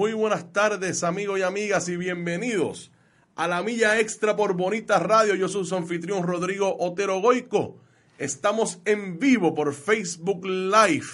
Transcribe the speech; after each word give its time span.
Muy 0.00 0.14
buenas 0.14 0.50
tardes 0.54 1.04
amigos 1.04 1.38
y 1.38 1.42
amigas 1.42 1.86
y 1.90 1.98
bienvenidos 1.98 2.90
a 3.36 3.46
la 3.46 3.62
milla 3.62 4.00
extra 4.00 4.34
por 4.34 4.54
Bonita 4.54 4.98
Radio. 4.98 5.34
Yo 5.34 5.46
soy 5.46 5.66
su 5.66 5.76
anfitrión 5.76 6.22
Rodrigo 6.22 6.74
Otero 6.78 7.20
Goico. 7.20 7.76
Estamos 8.16 8.80
en 8.86 9.18
vivo 9.18 9.54
por 9.54 9.74
Facebook 9.74 10.46
Live. 10.46 11.04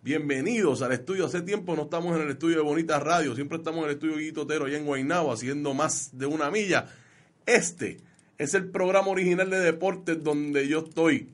Bienvenidos 0.00 0.80
al 0.80 0.92
estudio. 0.92 1.26
Hace 1.26 1.42
tiempo 1.42 1.76
no 1.76 1.82
estamos 1.82 2.16
en 2.16 2.22
el 2.22 2.30
estudio 2.30 2.56
de 2.56 2.62
Bonita 2.62 2.98
Radio. 2.98 3.34
Siempre 3.34 3.58
estamos 3.58 3.80
en 3.80 3.90
el 3.90 3.96
estudio 3.96 4.16
Guito 4.16 4.40
Otero 4.44 4.64
allá 4.64 4.78
en 4.78 4.86
Guaynabo 4.86 5.30
haciendo 5.30 5.74
más 5.74 6.16
de 6.16 6.24
una 6.24 6.50
milla. 6.50 6.86
Este 7.44 7.98
es 8.38 8.54
el 8.54 8.70
programa 8.70 9.08
original 9.08 9.50
de 9.50 9.60
deportes 9.60 10.24
donde 10.24 10.66
yo 10.66 10.78
estoy. 10.78 11.28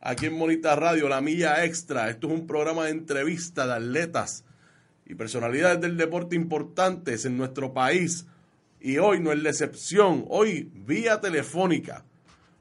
Aquí 0.00 0.26
en 0.26 0.38
Bonita 0.38 0.76
Radio, 0.76 1.08
la 1.08 1.20
milla 1.20 1.64
extra. 1.64 2.10
Esto 2.10 2.28
es 2.28 2.32
un 2.32 2.46
programa 2.46 2.84
de 2.84 2.92
entrevista 2.92 3.66
de 3.66 3.72
atletas 3.72 4.44
y 5.06 5.14
personalidades 5.14 5.80
del 5.80 5.96
deporte 5.96 6.36
importantes 6.36 7.24
en 7.24 7.36
nuestro 7.36 7.72
país. 7.72 8.26
Y 8.80 8.98
hoy 8.98 9.20
no 9.20 9.32
es 9.32 9.42
la 9.42 9.50
excepción. 9.50 10.24
Hoy, 10.28 10.70
vía 10.74 11.20
telefónica, 11.20 12.04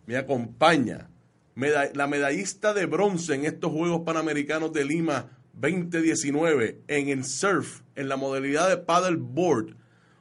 me 0.06 0.18
acompaña 0.18 1.10
la 1.56 2.08
medallista 2.08 2.74
de 2.74 2.86
bronce 2.86 3.36
en 3.36 3.46
estos 3.46 3.72
Juegos 3.72 4.02
Panamericanos 4.02 4.72
de 4.74 4.86
Lima 4.86 5.30
2019 5.54 6.82
en 6.88 7.10
el 7.10 7.26
surf, 7.26 7.82
en 7.96 8.10
la 8.10 8.18
modalidad 8.18 8.70
de 8.70 8.78
paddleboard. 8.78 9.76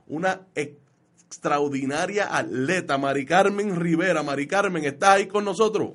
Una 0.06 0.40
extraordinaria 0.54 2.36
atleta, 2.36 2.98
Mari 2.98 3.24
Carmen 3.24 3.78
Rivera. 3.78 4.22
Mari 4.22 4.46
Carmen, 4.46 4.84
¿estás 4.84 5.16
ahí 5.16 5.26
con 5.26 5.44
nosotros? 5.44 5.92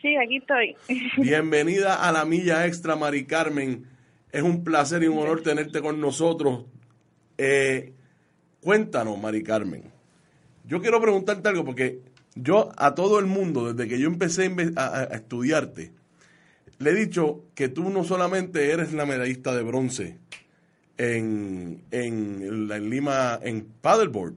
Sí, 0.00 0.14
aquí 0.16 0.36
estoy. 0.36 0.76
Bienvenida 1.16 2.06
a 2.06 2.12
la 2.12 2.24
milla 2.24 2.66
extra, 2.66 2.94
Mari 2.94 3.24
Carmen. 3.24 3.86
Es 4.34 4.42
un 4.42 4.64
placer 4.64 5.00
y 5.04 5.06
un 5.06 5.18
honor 5.18 5.42
tenerte 5.42 5.80
con 5.80 6.00
nosotros. 6.00 6.64
Eh, 7.38 7.92
cuéntanos, 8.60 9.16
Mari 9.16 9.44
Carmen. 9.44 9.84
Yo 10.64 10.82
quiero 10.82 11.00
preguntarte 11.00 11.48
algo 11.48 11.64
porque 11.64 12.00
yo 12.34 12.72
a 12.76 12.96
todo 12.96 13.20
el 13.20 13.26
mundo, 13.26 13.72
desde 13.72 13.88
que 13.88 14.00
yo 14.00 14.08
empecé 14.08 14.52
a, 14.74 15.04
estudiarte, 15.12 15.92
le 16.78 16.90
he 16.90 16.94
dicho 16.94 17.44
que 17.54 17.68
tú 17.68 17.90
no 17.90 18.02
solamente 18.02 18.72
eres 18.72 18.92
la 18.92 19.06
medallista 19.06 19.54
de 19.54 19.62
bronce 19.62 20.18
en, 20.96 21.84
en, 21.92 22.90
Lima, 22.90 23.38
en 23.40 23.64
paddleboard. 23.80 24.34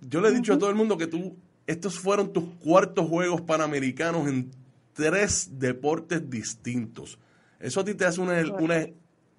yo 0.00 0.22
le 0.22 0.28
he 0.28 0.32
dicho 0.32 0.54
a 0.54 0.58
todo 0.58 0.70
el 0.70 0.76
mundo 0.76 0.96
que 0.96 1.08
tú, 1.08 1.36
estos 1.66 1.98
fueron 1.98 2.32
tus 2.32 2.44
cuartos 2.54 3.06
Juegos 3.06 3.42
Panamericanos 3.42 4.26
en 4.28 4.50
tres 4.94 5.58
deportes 5.58 6.30
distintos. 6.30 7.18
Eso 7.60 7.80
a 7.80 7.84
ti 7.84 7.94
te 7.94 8.04
hace 8.04 8.20
una, 8.20 8.40
una, 8.58 8.86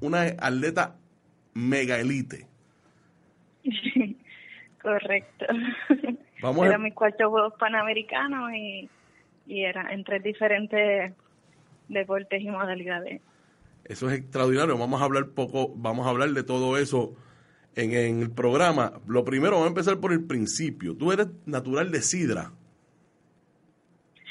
una 0.01 0.21
atleta 0.39 0.95
mega 1.53 1.99
elite. 1.99 2.47
Correcto. 4.81 5.45
Vamos 6.41 6.65
era 6.65 6.77
mi 6.77 6.91
cuarto 6.91 7.29
Juegos 7.29 7.53
Panamericanos 7.59 8.51
y, 8.53 8.89
y 9.45 9.63
era 9.63 9.91
en 9.93 10.03
tres 10.03 10.23
diferentes 10.23 11.13
deportes 11.89 12.41
y 12.41 12.49
modalidades. 12.49 13.21
Eso 13.83 14.09
es 14.09 14.19
extraordinario. 14.19 14.77
Vamos 14.77 15.01
a 15.01 15.05
hablar 15.05 15.29
poco, 15.29 15.73
vamos 15.75 16.05
a 16.07 16.11
hablar 16.11 16.29
de 16.29 16.43
todo 16.43 16.77
eso 16.77 17.15
en, 17.75 17.93
en, 17.93 18.21
el 18.21 18.31
programa. 18.31 18.93
Lo 19.07 19.25
primero, 19.25 19.53
vamos 19.53 19.65
a 19.65 19.69
empezar 19.69 19.99
por 19.99 20.13
el 20.13 20.25
principio. 20.25 20.95
Tú 20.95 21.11
eres 21.11 21.27
natural 21.45 21.91
de 21.91 22.01
Sidra. 22.01 22.51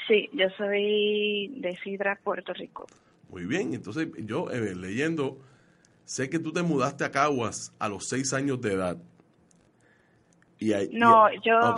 Sí, 0.07 0.29
yo 0.33 0.49
soy 0.57 1.53
de 1.57 1.77
Sidra, 1.83 2.17
Puerto 2.23 2.53
Rico. 2.53 2.87
Muy 3.29 3.45
bien, 3.45 3.73
entonces 3.73 4.09
yo 4.17 4.49
eh, 4.49 4.75
leyendo, 4.75 5.37
sé 6.03 6.29
que 6.29 6.39
tú 6.39 6.51
te 6.51 6.63
mudaste 6.63 7.03
a 7.05 7.11
Caguas 7.11 7.73
a 7.79 7.87
los 7.87 8.07
seis 8.07 8.33
años 8.33 8.59
de 8.61 8.73
edad. 8.73 8.97
Y 10.57 10.71
no, 10.91 11.31
yo... 11.41 11.75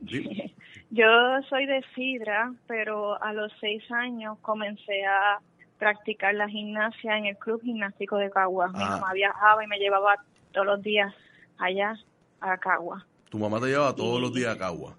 Yo 0.90 1.06
soy 1.48 1.66
de 1.66 1.82
Sidra, 1.92 2.54
pero 2.68 3.20
a 3.20 3.32
los 3.32 3.50
seis 3.58 3.82
años 3.90 4.38
comencé 4.42 5.04
a 5.04 5.40
practicar 5.76 6.34
la 6.34 6.48
gimnasia 6.48 7.18
en 7.18 7.26
el 7.26 7.36
Club 7.36 7.60
Gimnástico 7.62 8.16
de 8.16 8.30
Caguas. 8.30 8.72
Mi 8.72 8.78
mamá 8.78 9.12
viajaba 9.12 9.64
y 9.64 9.66
me 9.66 9.78
llevaba 9.78 10.14
todos 10.52 10.66
los 10.66 10.82
días 10.82 11.12
allá 11.58 11.96
a 12.40 12.58
Caguas. 12.58 13.02
¿Tu 13.28 13.40
mamá 13.40 13.58
te 13.58 13.66
llevaba 13.66 13.92
todos 13.92 14.20
los 14.20 14.32
días 14.32 14.54
a 14.54 14.58
Caguas? 14.58 14.94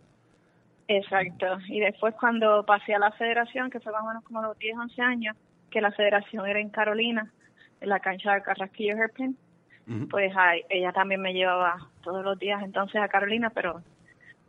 Exacto. 0.87 1.57
Y 1.67 1.79
después 1.79 2.13
cuando 2.15 2.63
pasé 2.65 2.93
a 2.93 2.99
la 2.99 3.11
federación, 3.11 3.69
que 3.69 3.79
fue 3.79 3.91
más 3.91 4.03
o 4.03 4.07
menos 4.07 4.23
como 4.23 4.41
los 4.41 4.57
10, 4.57 4.77
11 4.77 5.01
años, 5.01 5.37
que 5.71 5.81
la 5.81 5.91
federación 5.91 6.47
era 6.47 6.59
en 6.59 6.69
Carolina, 6.69 7.31
en 7.81 7.89
la 7.89 7.99
cancha 7.99 8.33
de 8.33 8.43
Carrasquillo 8.43 8.95
Herpin, 8.95 9.37
pues 10.09 10.33
ella 10.69 10.91
también 10.93 11.21
me 11.21 11.33
llevaba 11.33 11.77
todos 12.01 12.23
los 12.23 12.39
días 12.39 12.63
entonces 12.63 12.99
a 13.01 13.07
Carolina, 13.07 13.51
pero 13.51 13.83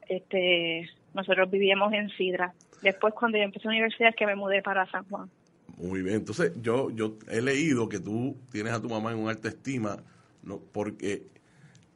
este 0.09 0.89
nosotros 1.13 1.51
vivíamos 1.51 1.93
en 1.93 2.09
Sidra. 2.11 2.55
Después 2.83 3.13
cuando 3.15 3.39
yo 3.39 3.45
empecé 3.45 3.67
la 3.67 3.73
universidad 3.73 4.11
es 4.11 4.17
que 4.17 4.27
me 4.27 4.35
mudé 4.35 4.63
para 4.63 4.87
San 4.91 5.05
Juan. 5.09 5.29
Muy 5.77 6.03
bien, 6.03 6.17
entonces 6.17 6.53
yo 6.63 6.91
yo 6.91 7.17
he 7.29 7.43
leído 7.43 7.89
que 7.89 7.99
tú 7.99 8.37
tienes 8.51 8.73
a 8.73 8.81
tu 8.81 8.89
mamá 8.89 9.13
en 9.13 9.19
una 9.19 9.33
alta 9.33 9.49
estima, 9.49 9.99
no 10.43 10.59
porque 10.73 11.23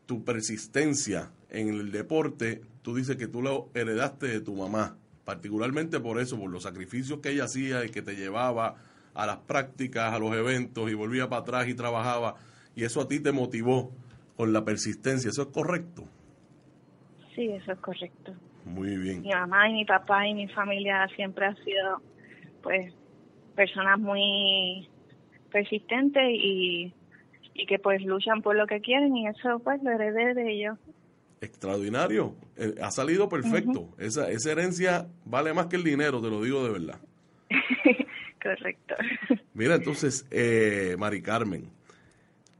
tu 0.04 0.22
persistencia 0.24 1.30
en 1.50 1.68
el 1.68 1.92
deporte, 1.92 2.62
tú 2.82 2.94
dices 2.94 3.16
que 3.16 3.26
tú 3.26 3.42
lo 3.42 3.68
heredaste 3.74 4.26
de 4.28 4.40
tu 4.40 4.54
mamá, 4.54 4.96
particularmente 5.24 6.00
por 6.00 6.20
eso, 6.20 6.38
por 6.38 6.50
los 6.50 6.62
sacrificios 6.62 7.20
que 7.20 7.30
ella 7.30 7.44
hacía 7.44 7.84
y 7.84 7.90
que 7.90 8.02
te 8.02 8.14
llevaba 8.14 8.76
a 9.14 9.26
las 9.26 9.38
prácticas, 9.38 10.12
a 10.12 10.18
los 10.18 10.34
eventos 10.34 10.90
y 10.90 10.94
volvía 10.94 11.28
para 11.28 11.42
atrás 11.42 11.68
y 11.68 11.74
trabajaba, 11.74 12.36
y 12.74 12.84
eso 12.84 13.00
a 13.00 13.08
ti 13.08 13.20
te 13.20 13.32
motivó 13.32 13.90
con 14.36 14.52
la 14.52 14.64
persistencia, 14.64 15.30
¿eso 15.30 15.42
es 15.42 15.48
correcto? 15.48 16.04
Sí, 17.34 17.48
eso 17.48 17.72
es 17.72 17.78
correcto. 17.80 18.32
Muy 18.64 18.96
bien. 18.96 19.22
Mi 19.22 19.30
mamá 19.30 19.68
y 19.68 19.72
mi 19.72 19.84
papá 19.84 20.26
y 20.26 20.34
mi 20.34 20.48
familia 20.48 21.08
siempre 21.16 21.46
han 21.46 21.56
sido, 21.64 22.00
pues, 22.62 22.92
personas 23.56 23.98
muy 23.98 24.88
persistentes 25.50 26.22
y, 26.30 26.94
y 27.54 27.66
que 27.66 27.78
pues 27.78 28.02
luchan 28.02 28.40
por 28.40 28.54
lo 28.54 28.66
que 28.66 28.80
quieren 28.80 29.16
y 29.16 29.26
eso 29.26 29.58
pues 29.58 29.82
lo 29.82 29.90
heredé 29.90 30.34
de 30.34 30.52
ellos 30.52 30.78
extraordinario. 31.40 32.36
Eh, 32.56 32.74
ha 32.82 32.90
salido 32.90 33.28
perfecto. 33.28 33.88
esa, 33.98 34.30
esa 34.30 34.52
herencia 34.52 35.08
vale 35.24 35.52
más 35.52 35.66
que 35.66 35.76
el 35.76 35.84
dinero, 35.84 36.20
te 36.20 36.28
lo 36.28 36.42
digo 36.42 36.64
de 36.64 36.70
verdad. 36.70 37.00
Correcto. 38.42 38.94
Mira, 39.54 39.74
entonces, 39.74 40.26
eh, 40.30 40.96
Mari 40.98 41.20
Carmen, 41.22 41.70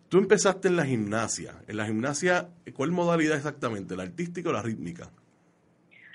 tú 0.08 0.18
empezaste 0.18 0.68
en 0.68 0.76
la 0.76 0.84
gimnasia. 0.84 1.54
En 1.68 1.76
la 1.76 1.86
gimnasia, 1.86 2.48
¿cuál 2.74 2.90
modalidad 2.90 3.36
exactamente? 3.36 3.96
¿La 3.96 4.02
artística 4.02 4.50
o 4.50 4.52
la 4.52 4.62
rítmica? 4.62 5.10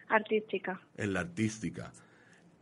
Artística. 0.07 0.79
En 0.97 1.13
la 1.13 1.21
artística. 1.21 1.91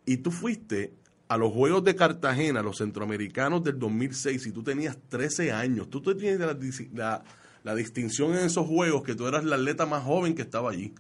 Y 0.06 0.18
tú 0.18 0.32
fuiste 0.32 0.94
a 1.28 1.38
los 1.38 1.52
Juegos 1.52 1.84
de 1.84 1.96
Cartagena, 1.96 2.62
los 2.62 2.78
centroamericanos 2.78 3.64
del 3.64 3.80
2006, 3.80 4.48
y 4.48 4.52
tú 4.52 4.64
tenías 4.64 4.98
13 5.10 5.52
años. 5.52 5.90
Tú 5.90 6.02
tienes 6.02 6.40
la, 6.40 6.58
la 6.94 7.24
la 7.64 7.76
distinción 7.76 8.34
en 8.34 8.46
esos 8.46 8.68
juegos 8.68 9.04
que 9.04 9.16
tú 9.16 9.28
eras 9.28 9.44
la 9.46 9.56
atleta 9.56 9.86
más 9.86 10.04
joven 10.04 10.36
que 10.36 10.42
estaba 10.42 10.70
allí. 10.70 10.94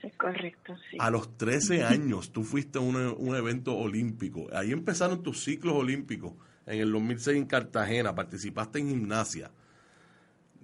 Es 0.00 0.14
correcto, 0.16 0.74
sí. 0.90 0.96
A 1.00 1.10
los 1.10 1.36
13 1.38 1.84
años 1.84 2.32
tú 2.32 2.44
fuiste 2.44 2.78
a 2.78 2.82
un, 2.82 3.34
evento 3.34 3.76
olímpico. 3.76 4.48
Ahí 4.52 4.72
empezaron 4.72 5.22
tus 5.22 5.42
ciclos 5.44 5.74
olímpicos. 5.74 6.34
En 6.66 6.80
el 6.80 6.92
2006 6.92 7.36
en 7.36 7.46
Cartagena 7.46 8.14
participaste 8.14 8.78
en 8.78 8.88
gimnasia. 8.88 9.50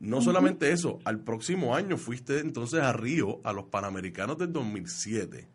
No 0.01 0.21
solamente 0.21 0.71
eso, 0.71 1.01
al 1.05 1.19
próximo 1.19 1.75
año 1.75 1.97
fuiste 1.97 2.39
entonces 2.39 2.81
a 2.81 2.93
Río, 2.93 3.41
a 3.43 3.53
los 3.53 3.65
Panamericanos 3.65 4.39
del 4.39 4.53
2007. 4.53 5.49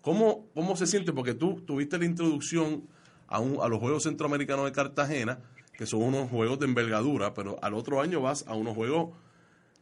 ¿Cómo, 0.00 0.48
cómo 0.54 0.74
se 0.74 0.88
siente? 0.88 1.12
Porque 1.12 1.34
tú 1.34 1.60
tuviste 1.60 1.96
la 1.98 2.04
introducción 2.04 2.88
a, 3.28 3.36
a 3.36 3.68
los 3.68 3.78
Juegos 3.78 4.02
Centroamericanos 4.04 4.64
de 4.64 4.72
Cartagena, 4.72 5.38
que 5.80 5.86
son 5.86 6.02
unos 6.02 6.28
juegos 6.28 6.58
de 6.58 6.66
envergadura, 6.66 7.32
pero 7.32 7.56
al 7.62 7.72
otro 7.72 8.02
año 8.02 8.20
vas 8.20 8.46
a 8.46 8.54
unos 8.54 8.74
juegos 8.74 9.16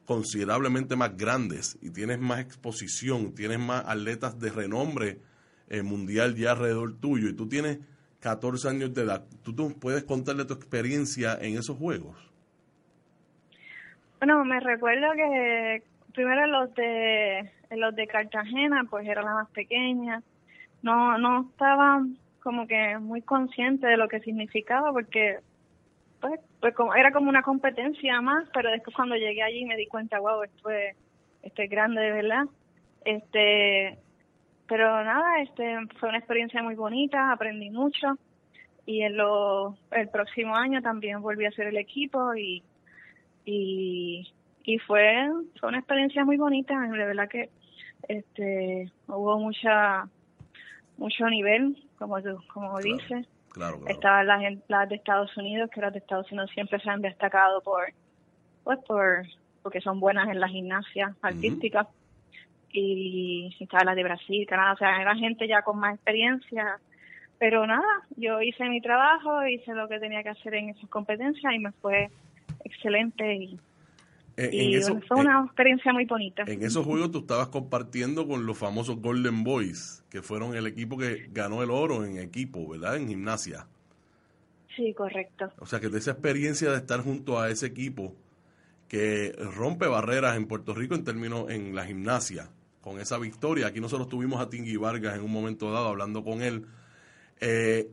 considerablemente 0.05 0.95
más 0.95 1.17
grandes 1.17 1.77
y 1.83 1.91
tienes 1.91 2.21
más 2.21 2.39
exposición, 2.39 3.35
tienes 3.35 3.59
más 3.59 3.85
atletas 3.85 4.39
de 4.39 4.51
renombre 4.51 5.19
eh, 5.69 5.83
mundial 5.83 6.37
ya 6.37 6.53
alrededor 6.53 7.01
tuyo 7.01 7.29
y 7.29 7.35
tú 7.35 7.49
tienes 7.49 7.81
14 8.21 8.69
años 8.69 8.95
de 8.95 9.03
edad. 9.03 9.25
¿Tú, 9.43 9.77
puedes 9.81 10.05
contarle 10.05 10.45
tu 10.45 10.55
experiencia 10.55 11.37
en 11.41 11.59
esos 11.59 11.77
juegos? 11.77 12.17
Bueno, 14.21 14.45
me 14.45 14.61
recuerdo 14.61 15.11
que 15.17 15.83
primero 16.15 16.47
los 16.47 16.73
de 16.77 17.51
los 17.73 17.93
de 17.97 18.07
Cartagena, 18.07 18.87
pues 18.89 19.05
era 19.05 19.23
la 19.23 19.35
más 19.35 19.51
pequeña. 19.51 20.23
No, 20.81 21.19
no 21.19 21.49
estaba 21.51 22.07
como 22.45 22.69
que 22.69 22.99
muy 22.99 23.21
consciente 23.23 23.89
de 23.89 23.97
lo 23.97 24.07
que 24.07 24.21
significaba 24.21 24.93
porque 24.93 25.41
pues, 26.21 26.41
pues 26.61 26.75
como, 26.75 26.95
era 26.95 27.13
como 27.13 27.29
una 27.29 27.43
competencia 27.43 28.21
más, 28.21 28.49
pero 28.53 28.71
después 28.71 28.95
cuando 28.95 29.17
llegué 29.17 29.43
allí 29.43 29.65
me 29.65 29.77
di 29.77 29.87
cuenta, 29.87 30.19
wow, 30.19 30.43
esto 30.43 30.71
es, 30.71 30.97
esto 31.43 31.63
es 31.63 31.71
grande 31.71 32.01
de 32.01 32.13
verdad. 32.13 32.45
Este, 33.05 33.99
pero 34.67 35.05
nada, 35.05 35.41
este 35.41 35.79
fue 35.99 36.09
una 36.09 36.19
experiencia 36.19 36.63
muy 36.63 36.75
bonita, 36.75 37.33
aprendí 37.33 37.71
mucho 37.71 38.19
y 38.87 39.03
en 39.03 39.17
lo, 39.17 39.77
el 39.91 40.09
próximo 40.09 40.55
año 40.57 40.83
también 40.83 41.21
volví 41.21 41.45
a 41.45 41.51
hacer 41.51 41.69
el 41.69 41.77
equipo 41.77 42.35
y 42.35 42.63
y, 43.51 44.31
y 44.65 44.79
fue, 44.81 45.31
fue 45.59 45.71
una 45.71 45.79
experiencia 45.79 46.23
muy 46.23 46.37
bonita, 46.37 46.79
de 46.79 47.07
verdad 47.07 47.31
que 47.31 47.49
este 48.07 48.93
hubo 49.07 49.39
mucha 49.39 50.07
mucho 50.99 51.27
nivel, 51.29 51.83
como 51.99 52.17
como 52.53 52.79
dices. 52.79 53.27
Claro, 53.51 53.81
Estaban 53.89 54.27
las, 54.27 54.43
las 54.69 54.89
de 54.89 54.97
Estados 54.97 55.37
Unidos, 55.37 55.71
que 55.71 55.81
las 55.81 55.93
de 55.93 55.99
Estados 55.99 56.31
Unidos 56.31 56.51
siempre 56.53 56.79
se 56.81 56.91
han 56.91 57.01
destacado 57.01 57.61
por, 57.63 57.93
pues 58.65 58.79
por, 58.87 59.27
porque 59.63 59.81
son 59.81 60.01
buenas 60.01 60.29
en 60.29 60.41
la 60.41 60.49
gimnasia 60.49 61.15
artística. 61.23 61.89
Y 62.71 63.57
estaban 63.59 63.87
las 63.87 63.97
de 63.97 64.05
Brasil, 64.05 64.47
Canadá, 64.47 64.75
o 64.75 64.77
sea, 64.77 65.01
era 65.01 65.17
gente 65.17 65.49
ya 65.49 65.63
con 65.63 65.79
más 65.79 65.95
experiencia. 65.95 66.79
Pero 67.39 67.67
nada, 67.67 68.03
yo 68.17 68.43
hice 68.43 68.69
mi 68.69 68.81
trabajo, 68.81 69.47
hice 69.47 69.73
lo 69.73 69.89
que 69.89 69.99
tenía 69.99 70.23
que 70.23 70.31
hacer 70.31 70.55
en 70.55 70.71
esas 70.71 70.91
competencias 70.91 71.55
y 71.55 71.59
me 71.59 71.73
fue 71.73 72.11
excelente 72.65 73.35
y, 73.35 73.59
fue 75.07 75.19
una 75.19 75.45
experiencia 75.45 75.93
muy 75.93 76.05
bonita. 76.05 76.45
En 76.47 76.63
esos 76.63 76.85
juegos 76.85 77.11
tú 77.11 77.19
estabas 77.19 77.49
compartiendo 77.49 78.27
con 78.27 78.47
los 78.47 78.57
famosos 78.57 79.01
Golden 79.01 79.43
Boys, 79.43 80.05
que 80.11 80.23
fueron 80.23 80.55
el 80.55 80.67
equipo 80.67 80.97
que 80.97 81.29
ganó 81.33 81.63
el 81.63 81.71
oro 81.71 82.05
en 82.05 82.19
equipo, 82.19 82.69
¿verdad? 82.69 82.97
En 82.97 83.09
gimnasia. 83.09 83.67
Sí, 84.77 84.95
correcto. 84.95 85.53
O 85.59 85.67
sea, 85.67 85.81
que 85.81 85.89
de 85.89 85.99
esa 85.99 86.13
experiencia 86.13 86.71
de 86.71 86.77
estar 86.77 87.01
junto 87.01 87.41
a 87.41 87.51
ese 87.51 87.67
equipo 87.67 88.15
que 88.87 89.33
rompe 89.57 89.87
barreras 89.87 90.37
en 90.37 90.47
Puerto 90.47 90.73
Rico 90.73 90.95
en 90.95 91.05
términos 91.05 91.51
en 91.51 91.75
la 91.75 91.85
gimnasia, 91.85 92.49
con 92.81 93.01
esa 93.01 93.19
victoria. 93.19 93.67
Aquí 93.67 93.81
nosotros 93.81 94.09
tuvimos 94.09 94.41
a 94.41 94.49
Tingui 94.49 94.77
Vargas 94.77 95.17
en 95.17 95.25
un 95.25 95.33
momento 95.33 95.73
dado 95.73 95.89
hablando 95.89 96.23
con 96.23 96.43
él. 96.43 96.65
Eh, 97.41 97.91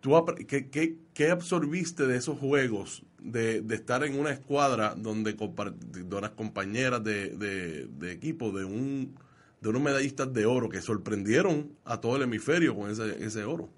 ¿tú, 0.00 0.14
qué, 0.46 0.70
qué, 0.70 0.96
qué, 1.12 1.30
absorbiste 1.30 2.06
de 2.06 2.16
esos 2.16 2.38
juegos 2.38 3.02
de, 3.26 3.74
estar 3.74 4.04
en 4.04 4.18
una 4.18 4.30
escuadra 4.30 4.94
donde 4.96 5.32
de 5.32 6.16
unas 6.16 6.30
compañeras 6.30 7.02
de, 7.02 7.30
de, 7.30 8.12
equipo, 8.12 8.50
de 8.52 8.64
un 8.64 9.16
de 9.60 9.70
unos 9.70 9.82
medallistas 9.82 10.32
de 10.32 10.46
oro 10.46 10.68
que 10.68 10.80
sorprendieron 10.80 11.70
a 11.84 12.00
todo 12.00 12.16
el 12.16 12.22
hemisferio 12.22 12.76
con 12.76 12.90
ese, 12.90 13.24
ese 13.24 13.44
oro? 13.44 13.68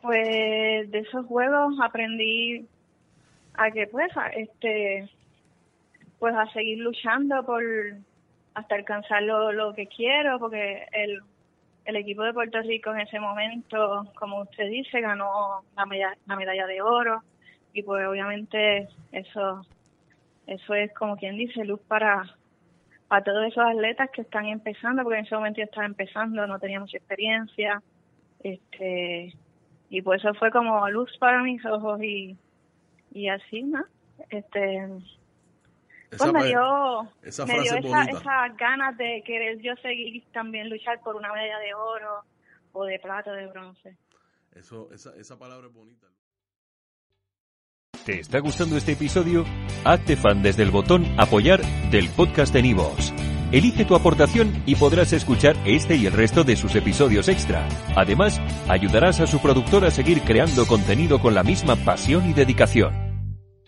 Pues 0.00 0.90
de 0.90 0.98
esos 1.00 1.26
juegos 1.26 1.74
aprendí 1.82 2.66
a 3.54 3.70
que 3.70 3.86
pues 3.88 4.10
este 4.36 5.10
pues 6.18 6.34
a 6.34 6.50
seguir 6.52 6.78
luchando 6.78 7.44
por 7.44 7.62
hasta 8.54 8.74
alcanzar 8.74 9.22
lo, 9.22 9.52
lo 9.52 9.74
que 9.74 9.86
quiero 9.86 10.38
porque 10.38 10.86
el 10.92 11.20
el 11.88 11.96
equipo 11.96 12.22
de 12.22 12.34
Puerto 12.34 12.60
Rico 12.60 12.92
en 12.92 13.00
ese 13.00 13.18
momento, 13.18 14.04
como 14.14 14.42
usted 14.42 14.68
dice, 14.68 15.00
ganó 15.00 15.62
la 15.74 15.86
medalla, 15.86 16.18
la 16.26 16.36
medalla 16.36 16.66
de 16.66 16.82
oro 16.82 17.22
y 17.72 17.82
pues 17.82 18.06
obviamente 18.06 18.88
eso 19.10 19.64
eso 20.46 20.74
es 20.74 20.92
como 20.92 21.16
quien 21.16 21.38
dice 21.38 21.64
luz 21.64 21.80
para 21.88 22.24
para 23.08 23.24
todos 23.24 23.46
esos 23.46 23.64
atletas 23.64 24.10
que 24.10 24.20
están 24.20 24.44
empezando 24.46 25.02
porque 25.02 25.20
en 25.20 25.24
ese 25.24 25.34
momento 25.34 25.60
yo 25.60 25.64
estaba 25.64 25.86
empezando 25.86 26.46
no 26.46 26.58
tenía 26.58 26.78
mucha 26.78 26.98
experiencia 26.98 27.82
este 28.42 29.32
y 29.88 30.02
pues 30.02 30.22
eso 30.22 30.34
fue 30.34 30.50
como 30.50 30.86
luz 30.90 31.16
para 31.18 31.42
mis 31.42 31.64
ojos 31.64 32.02
y 32.02 32.36
y 33.12 33.28
así 33.28 33.62
no 33.62 33.82
este 34.28 34.88
pues 36.16 36.32
me 36.32 36.46
dio, 36.46 37.12
esa, 37.22 37.44
me 37.44 37.60
dio 37.60 37.76
esas 37.76 38.56
ganas 38.56 38.96
de 38.96 39.22
querer 39.26 39.58
yo 39.60 39.74
seguir 39.82 40.24
también 40.32 40.70
luchar 40.70 41.00
por 41.00 41.16
una 41.16 41.32
medalla 41.32 41.58
de 41.58 41.74
oro 41.74 42.24
o 42.72 42.84
de 42.84 42.98
plata 42.98 43.30
o 43.30 43.34
de 43.34 43.46
bronce. 43.46 43.96
Eso, 44.54 44.88
esa, 44.92 45.14
esa 45.16 45.38
palabra 45.38 45.66
es 45.66 45.72
bonita. 45.72 46.06
¿Te 48.04 48.20
está 48.20 48.38
gustando 48.38 48.76
este 48.78 48.92
episodio? 48.92 49.44
Hazte 49.84 50.16
fan 50.16 50.42
desde 50.42 50.62
el 50.62 50.70
botón 50.70 51.04
apoyar 51.18 51.60
del 51.90 52.08
podcast 52.08 52.54
de 52.54 52.62
Nivos. 52.62 53.12
Elige 53.52 53.84
tu 53.84 53.94
aportación 53.94 54.62
y 54.66 54.76
podrás 54.76 55.12
escuchar 55.12 55.56
este 55.66 55.96
y 55.96 56.06
el 56.06 56.12
resto 56.12 56.44
de 56.44 56.56
sus 56.56 56.74
episodios 56.74 57.28
extra. 57.28 57.66
Además, 57.96 58.40
ayudarás 58.68 59.20
a 59.20 59.26
su 59.26 59.40
productor 59.40 59.84
a 59.84 59.90
seguir 59.90 60.22
creando 60.22 60.66
contenido 60.66 61.18
con 61.20 61.34
la 61.34 61.42
misma 61.42 61.76
pasión 61.76 62.28
y 62.28 62.34
dedicación. 62.34 63.07